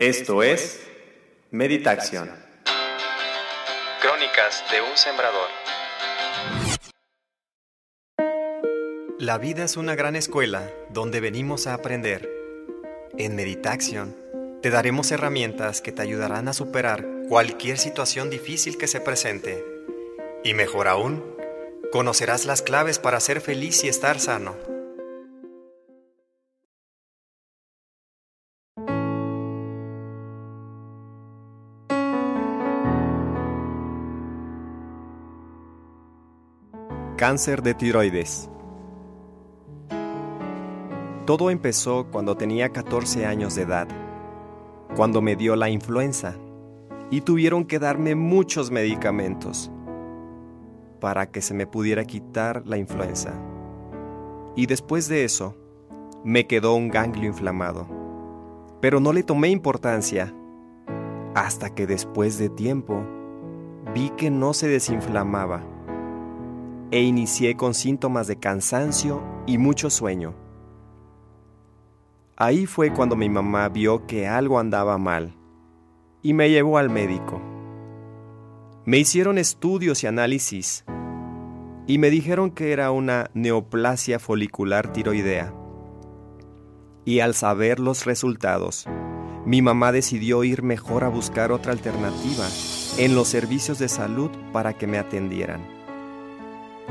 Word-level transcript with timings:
Esto 0.00 0.42
es 0.42 0.80
Meditación. 1.50 2.30
Crónicas 4.00 4.64
de 4.72 4.80
un 4.80 4.96
sembrador. 4.96 5.50
La 9.18 9.36
vida 9.36 9.62
es 9.62 9.76
una 9.76 9.94
gran 9.96 10.16
escuela 10.16 10.70
donde 10.88 11.20
venimos 11.20 11.66
a 11.66 11.74
aprender. 11.74 12.30
En 13.18 13.36
Meditación 13.36 14.16
te 14.62 14.70
daremos 14.70 15.12
herramientas 15.12 15.82
que 15.82 15.92
te 15.92 16.00
ayudarán 16.00 16.48
a 16.48 16.54
superar 16.54 17.06
cualquier 17.28 17.76
situación 17.76 18.30
difícil 18.30 18.78
que 18.78 18.86
se 18.86 19.02
presente. 19.02 19.62
Y 20.42 20.54
mejor 20.54 20.88
aún, 20.88 21.22
conocerás 21.92 22.46
las 22.46 22.62
claves 22.62 22.98
para 22.98 23.20
ser 23.20 23.42
feliz 23.42 23.84
y 23.84 23.88
estar 23.88 24.18
sano. 24.18 24.69
Cáncer 37.20 37.62
de 37.62 37.74
tiroides. 37.74 38.48
Todo 41.26 41.50
empezó 41.50 42.06
cuando 42.10 42.34
tenía 42.34 42.70
14 42.70 43.26
años 43.26 43.54
de 43.54 43.62
edad, 43.64 43.88
cuando 44.96 45.20
me 45.20 45.36
dio 45.36 45.54
la 45.54 45.68
influenza 45.68 46.36
y 47.10 47.20
tuvieron 47.20 47.66
que 47.66 47.78
darme 47.78 48.14
muchos 48.14 48.70
medicamentos 48.70 49.70
para 50.98 51.30
que 51.30 51.42
se 51.42 51.52
me 51.52 51.66
pudiera 51.66 52.06
quitar 52.06 52.62
la 52.66 52.78
influenza. 52.78 53.34
Y 54.56 54.64
después 54.64 55.06
de 55.06 55.24
eso, 55.24 55.54
me 56.24 56.46
quedó 56.46 56.74
un 56.74 56.88
ganglio 56.88 57.28
inflamado. 57.28 57.86
Pero 58.80 58.98
no 58.98 59.12
le 59.12 59.24
tomé 59.24 59.50
importancia 59.50 60.34
hasta 61.34 61.74
que 61.74 61.86
después 61.86 62.38
de 62.38 62.48
tiempo 62.48 63.04
vi 63.94 64.08
que 64.16 64.30
no 64.30 64.54
se 64.54 64.68
desinflamaba 64.68 65.62
e 66.90 67.02
inicié 67.02 67.56
con 67.56 67.74
síntomas 67.74 68.26
de 68.26 68.38
cansancio 68.38 69.22
y 69.46 69.58
mucho 69.58 69.90
sueño. 69.90 70.34
Ahí 72.36 72.66
fue 72.66 72.92
cuando 72.92 73.16
mi 73.16 73.28
mamá 73.28 73.68
vio 73.68 74.06
que 74.06 74.26
algo 74.26 74.58
andaba 74.58 74.96
mal 74.98 75.36
y 76.22 76.32
me 76.32 76.50
llevó 76.50 76.78
al 76.78 76.90
médico. 76.90 77.40
Me 78.84 78.98
hicieron 78.98 79.38
estudios 79.38 80.02
y 80.02 80.06
análisis 80.06 80.84
y 81.86 81.98
me 81.98 82.10
dijeron 82.10 82.50
que 82.50 82.72
era 82.72 82.90
una 82.90 83.30
neoplasia 83.34 84.18
folicular 84.18 84.92
tiroidea. 84.92 85.54
Y 87.04 87.20
al 87.20 87.34
saber 87.34 87.80
los 87.80 88.04
resultados, 88.04 88.86
mi 89.44 89.62
mamá 89.62 89.92
decidió 89.92 90.44
ir 90.44 90.62
mejor 90.62 91.04
a 91.04 91.08
buscar 91.08 91.52
otra 91.52 91.72
alternativa 91.72 92.46
en 92.98 93.14
los 93.14 93.28
servicios 93.28 93.78
de 93.78 93.88
salud 93.88 94.30
para 94.52 94.74
que 94.74 94.86
me 94.86 94.98
atendieran. 94.98 95.79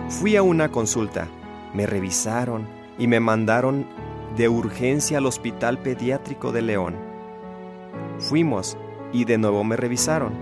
Fui 0.08 0.36
a 0.36 0.42
una 0.42 0.70
consulta, 0.70 1.28
me 1.74 1.86
revisaron 1.86 2.68
y 2.98 3.08
me 3.08 3.20
mandaron 3.20 3.86
de 4.36 4.50
urgencia 4.50 5.18
al 5.18 5.26
Hospital 5.26 5.80
Pediátrico 5.80 6.52
de 6.52 6.62
León. 6.62 6.96
Fuimos 8.20 8.78
y 9.12 9.26
de 9.26 9.38
nuevo 9.38 9.64
me 9.64 9.76
revisaron 9.76 10.34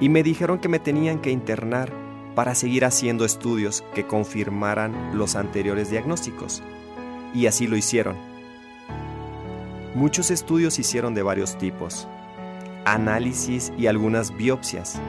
y 0.00 0.08
me 0.08 0.22
dijeron 0.22 0.58
que 0.58 0.68
me 0.68 0.78
tenían 0.78 1.18
que 1.18 1.30
internar 1.30 1.92
para 2.34 2.54
seguir 2.54 2.84
haciendo 2.84 3.24
estudios 3.24 3.82
que 3.94 4.06
confirmaran 4.06 5.16
los 5.16 5.36
anteriores 5.36 5.90
diagnósticos. 5.90 6.62
Y 7.34 7.46
así 7.46 7.66
lo 7.66 7.76
hicieron. 7.76 8.16
Muchos 9.94 10.30
estudios 10.30 10.78
hicieron 10.78 11.14
de 11.14 11.22
varios 11.22 11.56
tipos, 11.56 12.06
análisis 12.84 13.72
y 13.78 13.86
algunas 13.86 14.36
biopsias. 14.36 15.00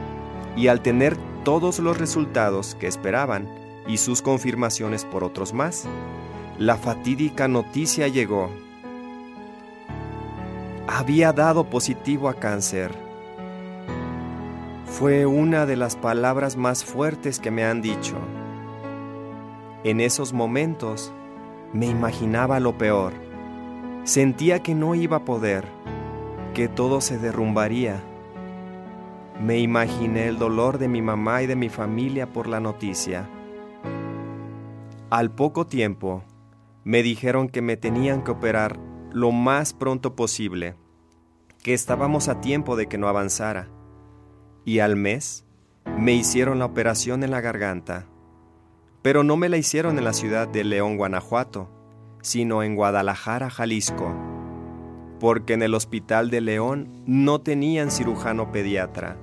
Y 0.56 0.68
al 0.68 0.80
tener 0.80 1.16
todos 1.44 1.78
los 1.78 1.98
resultados 1.98 2.74
que 2.74 2.86
esperaban, 2.86 3.46
y 3.88 3.96
sus 3.96 4.20
confirmaciones 4.22 5.04
por 5.06 5.24
otros 5.24 5.54
más, 5.54 5.88
la 6.58 6.76
fatídica 6.76 7.48
noticia 7.48 8.06
llegó. 8.06 8.50
Había 10.86 11.32
dado 11.32 11.64
positivo 11.64 12.28
a 12.28 12.34
cáncer. 12.34 12.94
Fue 14.84 15.26
una 15.26 15.64
de 15.64 15.76
las 15.76 15.96
palabras 15.96 16.56
más 16.56 16.84
fuertes 16.84 17.40
que 17.40 17.50
me 17.50 17.64
han 17.64 17.80
dicho. 17.80 18.16
En 19.84 20.00
esos 20.00 20.32
momentos 20.32 21.12
me 21.72 21.86
imaginaba 21.86 22.60
lo 22.60 22.76
peor. 22.76 23.12
Sentía 24.04 24.62
que 24.62 24.74
no 24.74 24.94
iba 24.94 25.18
a 25.18 25.24
poder, 25.24 25.66
que 26.52 26.68
todo 26.68 27.00
se 27.00 27.18
derrumbaría. 27.18 28.02
Me 29.40 29.58
imaginé 29.60 30.26
el 30.26 30.38
dolor 30.38 30.78
de 30.78 30.88
mi 30.88 31.00
mamá 31.00 31.42
y 31.42 31.46
de 31.46 31.56
mi 31.56 31.68
familia 31.68 32.26
por 32.26 32.48
la 32.48 32.60
noticia 32.60 33.28
al 35.10 35.30
poco 35.30 35.66
tiempo, 35.66 36.22
me 36.84 37.02
dijeron 37.02 37.48
que 37.48 37.62
me 37.62 37.76
tenían 37.76 38.22
que 38.22 38.30
operar 38.30 38.78
lo 39.12 39.32
más 39.32 39.72
pronto 39.72 40.14
posible, 40.14 40.76
que 41.62 41.74
estábamos 41.74 42.28
a 42.28 42.40
tiempo 42.40 42.76
de 42.76 42.86
que 42.86 42.98
no 42.98 43.08
avanzara. 43.08 43.68
Y 44.64 44.80
al 44.80 44.96
mes, 44.96 45.44
me 45.98 46.12
hicieron 46.12 46.58
la 46.58 46.66
operación 46.66 47.24
en 47.24 47.30
la 47.30 47.40
garganta. 47.40 48.06
Pero 49.02 49.24
no 49.24 49.36
me 49.36 49.48
la 49.48 49.56
hicieron 49.56 49.96
en 49.98 50.04
la 50.04 50.12
ciudad 50.12 50.46
de 50.46 50.64
León, 50.64 50.96
Guanajuato, 50.96 51.70
sino 52.20 52.62
en 52.62 52.74
Guadalajara, 52.74 53.48
Jalisco, 53.48 54.14
porque 55.20 55.54
en 55.54 55.62
el 55.62 55.74
hospital 55.74 56.30
de 56.30 56.40
León 56.40 57.02
no 57.06 57.40
tenían 57.40 57.90
cirujano 57.90 58.52
pediatra 58.52 59.16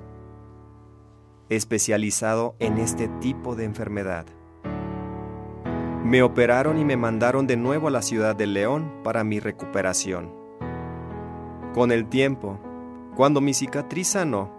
especializado 1.49 2.55
en 2.59 2.77
este 2.77 3.07
tipo 3.19 3.55
de 3.55 3.65
enfermedad. 3.65 4.25
Me 6.05 6.21
operaron 6.21 6.77
y 6.77 6.85
me 6.85 6.97
mandaron 6.97 7.47
de 7.47 7.57
nuevo 7.57 7.87
a 7.87 7.91
la 7.91 8.03
ciudad 8.03 8.35
de 8.35 8.45
León 8.45 8.93
para 9.03 9.23
mi 9.23 9.39
recuperación. 9.39 10.31
Con 11.73 11.91
el 11.91 12.05
tiempo, 12.05 12.59
cuando 13.15 13.41
mi 13.41 13.55
cicatriz 13.55 14.09
sanó, 14.09 14.51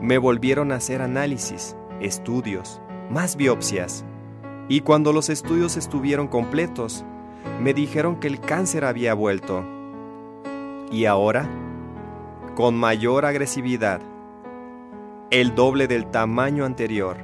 me 0.00 0.16
volvieron 0.16 0.70
a 0.70 0.76
hacer 0.76 1.02
análisis, 1.02 1.76
estudios, 2.00 2.80
más 3.10 3.34
biopsias. 3.34 4.04
Y 4.68 4.82
cuando 4.82 5.12
los 5.12 5.28
estudios 5.28 5.76
estuvieron 5.76 6.28
completos, 6.28 7.04
me 7.60 7.74
dijeron 7.74 8.20
que 8.20 8.28
el 8.28 8.38
cáncer 8.38 8.84
había 8.84 9.12
vuelto. 9.12 9.64
Y 10.92 11.06
ahora, 11.06 11.50
con 12.54 12.76
mayor 12.76 13.24
agresividad, 13.24 14.02
el 15.32 15.52
doble 15.56 15.88
del 15.88 16.06
tamaño 16.06 16.64
anterior. 16.64 17.16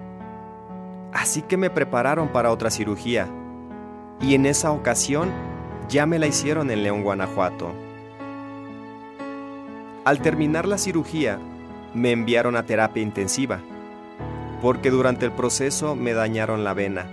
Así 1.13 1.43
que 1.43 1.57
me 1.57 1.71
prepararon 1.71 2.33
para 2.33 2.51
otra 2.51 2.69
cirugía 2.69 3.33
y 4.21 4.35
en 4.35 4.47
esa 4.47 4.71
ocasión 4.73 5.31
ya 5.89 6.07
me 6.07 6.19
la 6.19 6.27
hicieron 6.27 6.71
en 6.71 6.83
León, 6.83 7.03
Guanajuato. 7.03 7.73
Al 10.05 10.21
terminar 10.21 10.67
la 10.67 10.79
cirugía, 10.79 11.39
me 11.95 12.11
enviaron 12.11 12.57
a 12.57 12.65
terapia 12.67 13.03
intensiva, 13.03 13.61
porque 14.61 14.91
durante 14.91 15.27
el 15.27 15.33
proceso 15.33 15.95
me 15.95 16.13
dañaron 16.13 16.65
la 16.65 16.75
vena, 16.75 17.07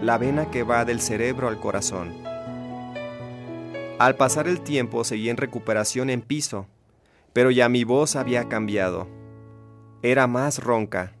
la 0.00 0.18
vena 0.18 0.50
que 0.50 0.62
va 0.62 0.84
del 0.84 1.00
cerebro 1.00 1.48
al 1.48 1.60
corazón. 1.60 2.12
Al 3.98 4.16
pasar 4.16 4.48
el 4.48 4.60
tiempo 4.60 5.04
seguí 5.04 5.30
en 5.30 5.36
recuperación 5.36 6.10
en 6.10 6.22
piso, 6.22 6.66
pero 7.32 7.50
ya 7.50 7.68
mi 7.68 7.84
voz 7.84 8.16
había 8.16 8.48
cambiado. 8.48 9.06
Era 10.02 10.26
más 10.26 10.58
ronca 10.58 11.12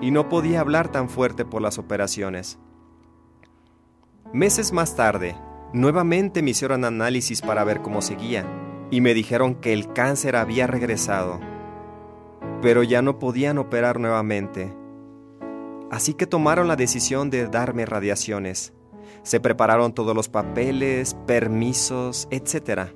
y 0.00 0.12
no 0.12 0.28
podía 0.28 0.60
hablar 0.60 0.90
tan 0.90 1.08
fuerte 1.08 1.44
por 1.44 1.62
las 1.62 1.78
operaciones. 1.78 2.58
Meses 4.32 4.72
más 4.72 4.96
tarde, 4.96 5.36
nuevamente 5.74 6.40
me 6.40 6.52
hicieron 6.52 6.86
análisis 6.86 7.42
para 7.42 7.64
ver 7.64 7.82
cómo 7.82 8.00
seguía 8.00 8.46
y 8.90 9.02
me 9.02 9.12
dijeron 9.12 9.54
que 9.54 9.74
el 9.74 9.92
cáncer 9.92 10.36
había 10.36 10.66
regresado, 10.66 11.38
pero 12.62 12.82
ya 12.82 13.02
no 13.02 13.18
podían 13.18 13.58
operar 13.58 14.00
nuevamente. 14.00 14.74
Así 15.90 16.14
que 16.14 16.26
tomaron 16.26 16.66
la 16.66 16.76
decisión 16.76 17.28
de 17.28 17.46
darme 17.46 17.84
radiaciones. 17.84 18.72
Se 19.22 19.38
prepararon 19.38 19.92
todos 19.92 20.16
los 20.16 20.30
papeles, 20.30 21.14
permisos, 21.26 22.26
etc. 22.30 22.88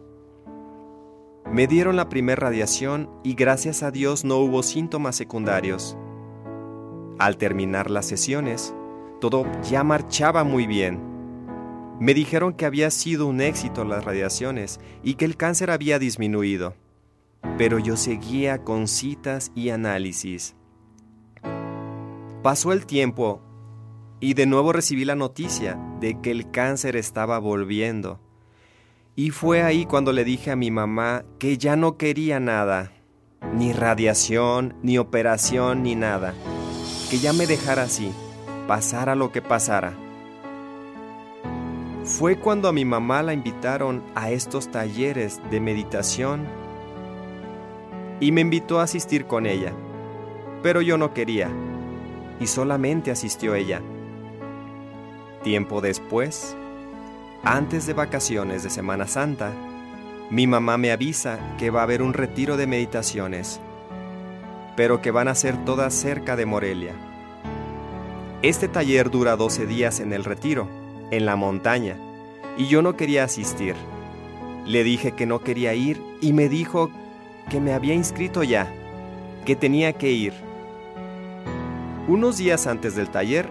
Me 1.53 1.67
dieron 1.67 1.97
la 1.97 2.09
primera 2.09 2.47
radiación 2.47 3.11
y 3.23 3.35
gracias 3.35 3.83
a 3.83 3.91
Dios 3.91 4.25
no 4.25 4.39
hubo 4.39 4.63
síntomas 4.63 5.17
secundarios. 5.17 5.99
Al 7.19 7.37
terminar 7.37 7.91
las 7.91 8.07
sesiones, 8.07 8.75
todo 9.21 9.45
ya 9.69 9.85
marchaba 9.85 10.43
muy 10.43 10.67
bien 10.67 11.15
me 11.99 12.13
dijeron 12.13 12.53
que 12.53 12.67
había 12.67 12.91
sido 12.91 13.27
un 13.27 13.41
éxito 13.41 13.85
las 13.85 14.05
radiaciones 14.05 14.81
y 15.03 15.15
que 15.15 15.25
el 15.25 15.37
cáncer 15.37 15.71
había 15.71 15.99
disminuido, 15.99 16.75
pero 17.57 17.79
yo 17.79 17.97
seguía 17.97 18.65
con 18.65 18.87
citas 18.87 19.51
y 19.55 19.71
análisis. 19.71 20.55
Pasó 22.43 22.73
el 22.73 22.87
tiempo 22.87 23.41
y 24.21 24.35
de 24.35 24.47
nuevo 24.47 24.73
recibí 24.73 25.05
la 25.05 25.15
noticia 25.15 25.79
de 26.01 26.21
que 26.21 26.31
el 26.31 26.51
cáncer 26.51 26.97
estaba 26.97 27.39
volviendo 27.39 28.21
Y 29.15 29.31
fue 29.31 29.63
ahí 29.63 29.87
cuando 29.87 30.13
le 30.13 30.25
dije 30.25 30.51
a 30.51 30.57
mi 30.57 30.71
mamá 30.71 31.25
que 31.39 31.57
ya 31.57 31.77
no 31.77 31.97
quería 31.97 32.39
nada, 32.39 32.93
ni 33.55 33.73
radiación, 33.73 34.75
ni 34.83 34.99
operación, 34.99 35.83
ni 35.83 35.95
nada, 35.95 36.35
que 37.11 37.19
ya 37.19 37.33
me 37.33 37.47
dejara 37.47 37.85
así, 37.85 38.13
pasara 38.69 39.15
lo 39.15 39.33
que 39.33 39.41
pasara. 39.41 40.06
Fue 42.07 42.37
cuando 42.37 42.69
a 42.69 42.73
mi 42.73 42.85
mamá 42.85 43.21
la 43.25 43.33
invitaron 43.33 44.01
a 44.15 44.31
estos 44.31 44.71
talleres 44.71 45.41
de 45.51 45.59
meditación 45.59 46.47
y 48.21 48.31
me 48.31 48.43
invitó 48.43 48.79
a 48.79 48.85
asistir 48.85 49.27
con 49.27 49.45
ella, 49.45 49.73
pero 50.63 50.83
yo 50.83 50.99
no 50.99 51.13
quería 51.13 51.51
y 52.39 52.47
solamente 52.47 53.11
asistió 53.11 53.57
ella. 53.57 53.83
Tiempo 55.43 55.81
después, 55.81 56.57
antes 57.43 57.89
de 57.89 57.95
vacaciones 57.95 58.63
de 58.63 58.71
Semana 58.71 59.09
Santa, 59.09 59.51
mi 60.31 60.47
mamá 60.47 60.79
me 60.79 60.93
avisa 60.93 61.41
que 61.59 61.71
va 61.71 61.81
a 61.81 61.85
haber 61.85 62.03
un 62.03 62.15
retiro 62.15 62.57
de 62.57 62.69
meditaciones, 62.69 63.61
pero 64.77 65.03
que 65.03 65.11
van 65.11 65.27
a 65.27 65.35
ser 65.35 65.65
todas 65.65 65.93
cerca 65.93 66.37
de 66.37 66.47
Morelia. 66.47 66.95
Este 68.43 68.69
taller 68.69 69.11
dura 69.11 69.35
12 69.35 69.67
días 69.67 69.99
en 69.99 70.13
el 70.13 70.23
retiro, 70.23 70.86
en 71.11 71.27
la 71.27 71.37
montaña, 71.37 71.97
y 72.57 72.67
yo 72.67 72.83
no 72.83 72.97
quería 72.97 73.25
asistir. 73.25 73.75
Le 74.65 74.83
dije 74.83 75.13
que 75.13 75.27
no 75.27 75.41
quería 75.41 75.75
ir 75.75 76.03
y 76.21 76.33
me 76.33 76.49
dijo 76.49 76.91
que 77.51 77.61
me 77.61 77.73
había 77.73 77.95
inscrito 77.95 78.43
ya, 78.43 78.73
que 79.45 79.55
tenía 79.55 79.93
que 79.93 80.11
ir. 80.11 80.33
Unos 82.09 82.39
días 82.39 82.67
antes 82.67 82.97
del 82.97 83.09
taller, 83.11 83.49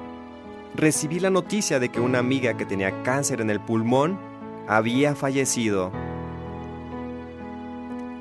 recibí 0.75 1.19
la 1.19 1.29
noticia 1.29 1.79
de 1.79 1.89
que 1.89 2.01
una 2.01 2.19
amiga 2.19 2.57
que 2.57 2.65
tenía 2.65 3.03
cáncer 3.03 3.41
en 3.41 3.49
el 3.49 3.59
pulmón 3.59 4.19
había 4.67 5.15
fallecido. 5.15 5.91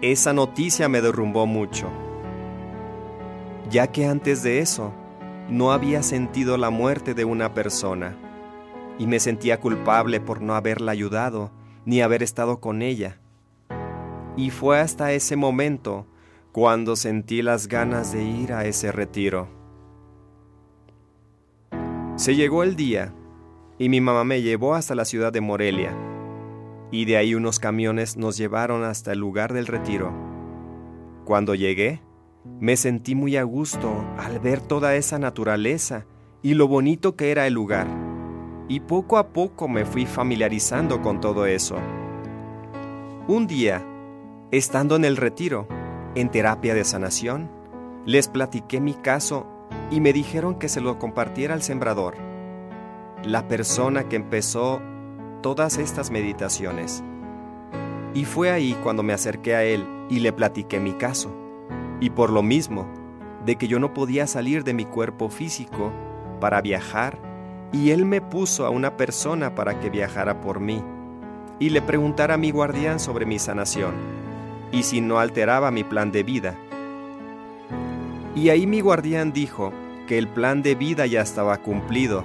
Esa 0.03 0.33
noticia 0.33 0.89
me 0.89 1.01
derrumbó 1.01 1.47
mucho, 1.47 1.89
ya 3.71 3.87
que 3.87 4.07
antes 4.07 4.43
de 4.43 4.61
eso 4.61 4.93
no 5.49 5.73
había 5.73 6.03
sentido 6.03 6.57
la 6.59 6.71
muerte 6.71 7.15
de 7.15 7.25
una 7.25 7.55
persona 7.55 8.17
y 8.99 9.07
me 9.07 9.21
sentía 9.21 9.61
culpable 9.61 10.21
por 10.21 10.41
no 10.41 10.55
haberla 10.55 10.93
ayudado 10.93 11.51
ni 11.85 12.01
haber 12.01 12.23
estado 12.23 12.61
con 12.61 12.83
ella. 12.83 13.21
Y 14.37 14.51
fue 14.51 14.81
hasta 14.81 15.13
ese 15.13 15.37
momento 15.37 16.07
cuando 16.53 16.97
sentí 16.97 17.43
las 17.43 17.69
ganas 17.69 18.13
de 18.13 18.25
ir 18.25 18.53
a 18.53 18.65
ese 18.65 18.93
retiro. 18.93 19.49
Se 22.17 22.37
llegó 22.37 22.63
el 22.63 22.77
día 22.77 23.13
y 23.79 23.89
mi 23.89 24.01
mamá 24.01 24.25
me 24.25 24.41
llevó 24.43 24.75
hasta 24.75 24.95
la 24.95 25.05
ciudad 25.05 25.33
de 25.33 25.41
Morelia 25.41 25.93
y 26.95 27.07
de 27.07 27.17
ahí 27.17 27.35
unos 27.35 27.59
camiones 27.59 28.17
nos 28.17 28.37
llevaron 28.37 28.85
hasta 28.85 29.13
el 29.13 29.19
lugar 29.19 29.53
del 29.53 29.67
retiro. 29.67 30.13
Cuando 31.25 31.57
llegué, 31.57 32.01
me 32.61 32.77
sentí 32.77 33.17
muy 33.17 33.37
a 33.37 33.43
gusto 33.43 34.05
al 34.17 34.39
ver 34.39 34.61
toda 34.61 34.95
esa 34.95 35.19
naturaleza 35.19 36.07
y 36.41 36.55
lo 36.55 36.69
bonito 36.69 37.17
que 37.17 37.33
era 37.33 37.49
el 37.49 37.55
lugar, 37.55 37.89
y 38.69 38.81
poco 38.81 39.19
a 39.19 39.29
poco 39.29 39.69
me 39.69 39.85
fui 39.85 40.07
familiarizando 40.07 41.03
con 41.03 41.21
todo 41.21 41.47
eso. 41.47 41.77
Un 43.27 43.47
día, 43.47 43.85
estando 44.51 44.97
en 44.97 45.05
el 45.05 45.17
retiro, 45.17 45.67
en 46.15 46.31
terapia 46.31 46.75
de 46.75 46.85
sanación, 46.85 47.51
les 48.07 48.29
platiqué 48.29 48.81
mi 48.81 48.95
caso 48.95 49.47
y 49.91 50.01
me 50.01 50.13
dijeron 50.13 50.59
que 50.59 50.69
se 50.69 50.81
lo 50.81 50.99
compartiera 50.99 51.55
al 51.55 51.63
sembrador, 51.63 52.17
la 53.25 53.49
persona 53.49 54.09
que 54.09 54.17
empezó 54.17 54.81
todas 55.43 55.79
estas 55.79 56.11
meditaciones. 56.11 57.03
Y 58.15 58.25
fue 58.25 58.51
ahí 58.51 58.77
cuando 58.83 59.03
me 59.03 59.13
acerqué 59.13 59.55
a 59.57 59.65
él 59.65 59.87
y 60.09 60.21
le 60.21 60.33
platiqué 60.33 60.81
mi 60.81 60.93
caso. 60.93 61.35
Y 62.01 62.11
por 62.11 62.31
lo 62.31 62.43
mismo, 62.43 62.87
de 63.45 63.57
que 63.57 63.67
yo 63.67 63.79
no 63.79 63.93
podía 63.93 64.27
salir 64.27 64.65
de 64.65 64.75
mi 64.75 64.85
cuerpo 64.85 65.29
físico 65.29 65.93
para 66.41 66.61
viajar, 66.61 67.19
y 67.73 67.91
él 67.91 68.05
me 68.05 68.21
puso 68.21 68.67
a 68.67 68.71
una 68.71 68.97
persona 68.97 69.55
para 69.55 69.81
que 69.81 69.91
viajara 69.91 70.41
por 70.41 70.61
mí, 70.61 70.83
y 71.59 71.71
le 71.71 71.83
preguntara 71.83 72.35
a 72.35 72.39
mi 72.39 72.51
guardián 72.51 73.01
sobre 73.01 73.27
mi 73.27 73.39
sanación, 73.39 73.95
y 74.73 74.83
si 74.83 75.01
no 75.01 75.19
alteraba 75.19 75.71
mi 75.71 75.85
plan 75.85 76.13
de 76.13 76.23
vida. 76.23 76.57
Y 78.35 78.49
ahí 78.49 78.67
mi 78.67 78.81
guardián 78.81 79.33
dijo 79.33 79.73
que 80.09 80.19
el 80.19 80.29
plan 80.29 80.63
de 80.63 80.75
vida 80.75 81.07
ya 81.07 81.21
estaba 81.21 81.57
cumplido, 81.59 82.25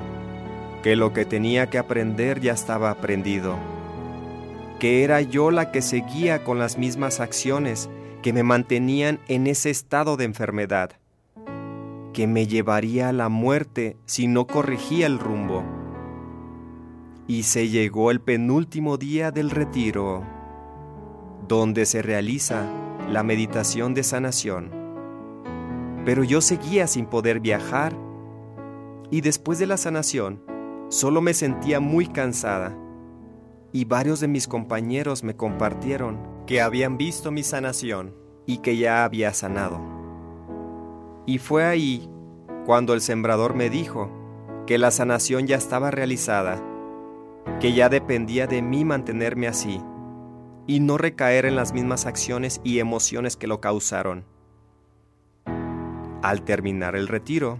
que 0.83 0.95
lo 0.95 1.13
que 1.13 1.25
tenía 1.25 1.69
que 1.69 1.77
aprender 1.77 2.39
ya 2.39 2.53
estaba 2.53 2.89
aprendido, 2.89 3.55
que 4.79 5.03
era 5.03 5.21
yo 5.21 5.51
la 5.51 5.71
que 5.71 5.81
seguía 5.81 6.43
con 6.43 6.57
las 6.57 6.77
mismas 6.77 7.19
acciones 7.19 7.89
que 8.21 8.33
me 8.33 8.43
mantenían 8.43 9.19
en 9.27 9.47
ese 9.47 9.69
estado 9.69 10.17
de 10.17 10.25
enfermedad, 10.25 10.98
que 12.13 12.27
me 12.27 12.47
llevaría 12.47 13.09
a 13.09 13.13
la 13.13 13.29
muerte 13.29 13.97
si 14.05 14.27
no 14.27 14.47
corregía 14.47 15.05
el 15.05 15.19
rumbo. 15.19 15.63
Y 17.27 17.43
se 17.43 17.69
llegó 17.69 18.11
el 18.11 18.21
penúltimo 18.21 18.97
día 18.97 19.31
del 19.31 19.51
retiro, 19.51 20.23
donde 21.47 21.85
se 21.85 22.01
realiza 22.01 22.65
la 23.09 23.23
meditación 23.23 23.93
de 23.93 24.03
sanación. 24.03 24.71
Pero 26.05 26.23
yo 26.23 26.41
seguía 26.41 26.87
sin 26.87 27.05
poder 27.05 27.39
viajar 27.39 27.95
y 29.11 29.21
después 29.21 29.59
de 29.59 29.67
la 29.67 29.77
sanación 29.77 30.41
solo 30.89 31.21
me 31.21 31.33
sentía 31.33 31.79
muy 31.79 32.07
cansada 32.07 32.75
y 33.71 33.85
varios 33.85 34.19
de 34.19 34.27
mis 34.27 34.47
compañeros 34.47 35.23
me 35.23 35.35
compartieron 35.35 36.19
que 36.47 36.61
habían 36.61 36.97
visto 36.97 37.31
mi 37.31 37.43
sanación 37.43 38.15
y 38.45 38.59
que 38.59 38.77
ya 38.77 39.03
había 39.03 39.33
sanado. 39.33 39.98
Y 41.29 41.37
fue 41.37 41.63
ahí 41.63 42.09
cuando 42.65 42.95
el 42.95 43.01
sembrador 43.01 43.53
me 43.53 43.69
dijo 43.69 44.09
que 44.65 44.79
la 44.79 44.89
sanación 44.89 45.45
ya 45.45 45.57
estaba 45.57 45.91
realizada, 45.91 46.59
que 47.59 47.73
ya 47.73 47.87
dependía 47.87 48.47
de 48.47 48.63
mí 48.63 48.83
mantenerme 48.83 49.47
así 49.47 49.79
y 50.65 50.79
no 50.79 50.97
recaer 50.97 51.45
en 51.45 51.55
las 51.55 51.71
mismas 51.71 52.07
acciones 52.07 52.61
y 52.63 52.79
emociones 52.79 53.37
que 53.37 53.45
lo 53.45 53.61
causaron. 53.61 54.25
Al 56.23 56.41
terminar 56.41 56.95
el 56.95 57.07
retiro, 57.07 57.59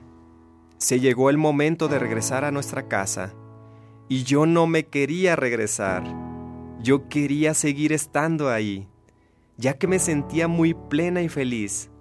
se 0.80 1.00
llegó 1.00 1.30
el 1.30 1.38
momento 1.38 1.88
de 1.90 2.00
regresar 2.00 2.46
a 2.46 2.52
nuestra 2.52 2.88
casa 2.88 3.36
y 4.08 4.24
yo 4.24 4.48
no 4.48 4.66
me 4.66 4.88
quería 4.88 5.36
regresar. 5.36 6.06
Yo 6.82 7.08
quería 7.08 7.54
seguir 7.54 7.94
estando 7.94 8.50
ahí, 8.50 8.88
ya 9.58 9.78
que 9.78 9.86
me 9.86 10.00
sentía 10.00 10.48
muy 10.48 10.74
plena 10.74 11.22
y 11.22 11.30
feliz. 11.30 11.92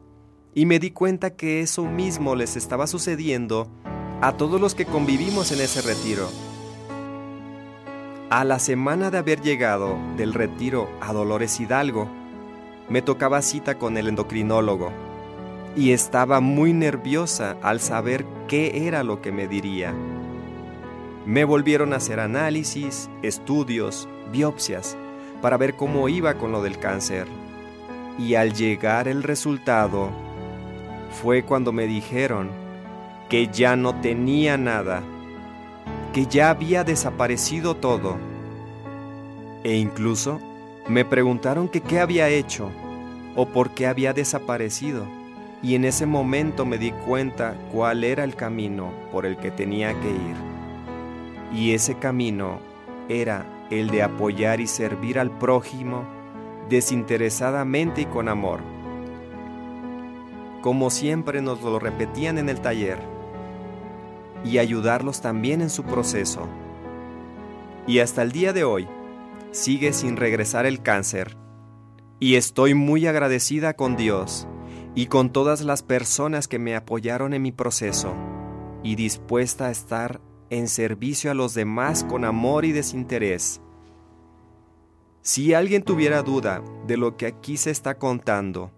Y 0.55 0.67
me 0.67 0.79
di 0.79 0.90
cuenta 0.90 1.37
que 1.37 1.61
eso 1.61 1.85
mismo 1.85 2.35
les 2.35 2.57
estaba 2.57 2.87
sucediendo 2.87 3.69
a 4.21 4.33
todos 4.37 4.61
los 4.61 4.75
que 4.75 4.87
convivimos 4.87 5.52
en 5.52 5.61
ese 5.61 5.83
retiro. 5.83 6.28
A 8.31 8.45
la 8.45 8.59
semana 8.59 9.11
de 9.11 9.19
haber 9.19 9.40
llegado 9.40 9.97
del 10.17 10.35
retiro 10.35 10.90
a 11.00 11.12
Dolores 11.12 11.61
Hidalgo, 11.61 12.09
me 12.88 13.02
tocaba 13.02 13.43
cita 13.43 13.78
con 13.78 13.97
el 13.97 14.09
endocrinólogo 14.09 14.90
y 15.76 15.93
estaba 15.93 16.40
muy 16.40 16.73
nerviosa 16.73 17.57
al 17.62 17.81
saber 17.81 18.26
qué 18.49 18.87
era 18.87 19.05
lo 19.05 19.23
que 19.23 19.33
me 19.33 19.47
diría. 19.47 19.95
Me 21.25 21.45
volvieron 21.45 21.93
a 21.93 21.97
hacer 21.97 22.21
análisis, 22.21 23.09
estudios, 23.23 24.09
biopsias, 24.33 24.97
para 25.40 25.57
ver 25.57 25.76
cómo 25.76 26.09
iba 26.09 26.35
con 26.35 26.52
lo 26.52 26.62
del 26.62 26.78
cáncer. 26.78 27.26
Y 28.19 28.35
al 28.35 28.55
llegar 28.55 29.07
el 29.07 29.23
resultado, 29.23 30.11
fue 31.11 31.43
cuando 31.43 31.73
me 31.73 31.87
dijeron 31.87 32.50
que 33.29 33.49
ya 33.49 33.77
no 33.77 33.95
tenía 34.00 34.57
nada, 34.57 35.03
que 36.12 36.27
ya 36.27 36.50
había 36.50 36.85
desaparecido 36.85 37.75
todo. 37.75 38.17
E 39.65 39.77
incluso 39.77 40.41
me 40.88 41.05
preguntaron 41.05 41.69
que 41.69 41.81
qué 41.81 42.00
había 42.00 42.29
hecho 42.29 42.71
o 43.37 43.47
por 43.47 43.71
qué 43.71 43.87
había 43.87 44.12
desaparecido. 44.12 45.07
Y 45.62 45.75
en 45.75 45.85
ese 45.85 46.07
momento 46.07 46.65
me 46.65 46.79
di 46.79 46.93
cuenta 46.93 47.55
cuál 47.73 48.05
era 48.05 48.25
el 48.25 48.37
camino 48.37 48.93
por 49.12 49.27
el 49.27 49.37
que 49.37 49.50
tenía 49.50 49.93
que 50.00 50.09
ir. 50.09 50.37
Y 51.53 51.73
ese 51.73 51.95
camino 51.95 52.61
era 53.09 53.45
el 53.71 53.91
de 53.91 54.03
apoyar 54.03 54.61
y 54.61 54.67
servir 54.67 55.19
al 55.19 55.31
prójimo 55.31 56.05
desinteresadamente 56.69 58.03
y 58.03 58.07
con 58.07 58.29
amor. 58.29 58.61
Como 60.61 60.91
siempre 60.91 61.41
nos 61.41 61.62
lo 61.62 61.79
repetían 61.79 62.38
en 62.38 62.49
el 62.49 62.61
taller, 62.61 62.99
y 64.45 64.59
ayudarlos 64.59 65.21
también 65.21 65.61
en 65.61 65.71
su 65.71 65.85
proceso. 65.85 66.49
Y 67.87 68.00
hasta 68.00 68.23
el 68.23 68.33
día 68.33 68.53
de 68.53 68.65
hoy 68.65 68.88
sigue 69.50 69.93
sin 69.93 70.17
regresar 70.17 70.67
el 70.67 70.83
cáncer. 70.83 71.37
Y 72.21 72.35
estoy 72.35 72.75
muy 72.75 73.07
agradecida 73.07 73.75
con 73.75 73.97
Dios 73.97 74.47
y 74.95 75.07
con 75.07 75.31
todas 75.31 75.62
las 75.62 75.83
personas 75.83 76.49
que 76.49 76.59
me 76.59 76.75
apoyaron 76.75 77.33
en 77.33 77.43
mi 77.43 77.53
proceso 77.53 78.15
y 78.83 78.97
dispuesta 78.97 79.67
a 79.67 79.71
estar 79.71 80.21
en 80.50 80.69
servicio 80.69 81.31
a 81.31 81.35
los 81.35 81.55
demás 81.55 82.05
con 82.05 82.25
amor 82.25 82.65
y 82.65 82.73
desinterés. 82.73 83.61
Si 85.23 85.55
alguien 85.55 85.83
tuviera 85.83 86.23
duda 86.23 86.62
de 86.87 86.97
lo 86.97 87.17
que 87.17 87.27
aquí 87.27 87.57
se 87.57 87.71
está 87.71 87.99
contando, 87.99 88.73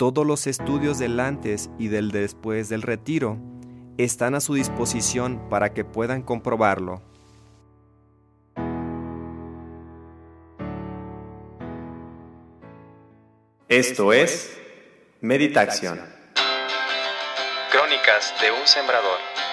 todos 0.00 0.26
los 0.26 0.46
estudios 0.46 0.98
del 0.98 1.20
antes 1.20 1.68
y 1.78 1.88
del 1.88 2.10
después 2.10 2.70
del 2.70 2.80
retiro 2.80 3.36
están 3.98 4.34
a 4.34 4.40
su 4.40 4.54
disposición 4.54 5.50
para 5.50 5.74
que 5.74 5.84
puedan 5.84 6.22
comprobarlo. 6.22 7.02
Esto 13.68 14.14
es 14.14 14.58
Meditación. 15.20 16.00
Crónicas 17.70 18.32
de 18.40 18.52
un 18.52 18.66
sembrador. 18.66 19.49